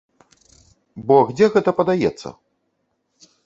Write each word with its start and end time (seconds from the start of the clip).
Бо 1.11 1.17
дзе 1.33 1.51
гэта 1.59 1.75
падаецца? 1.83 2.29